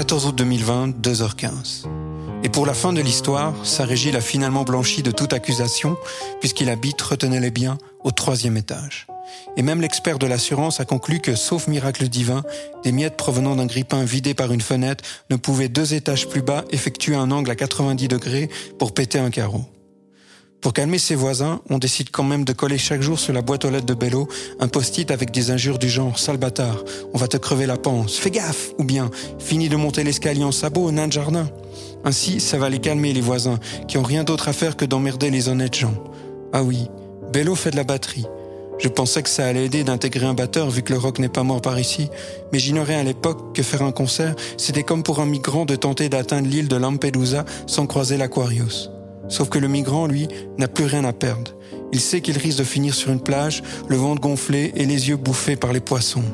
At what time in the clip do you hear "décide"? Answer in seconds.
21.78-22.10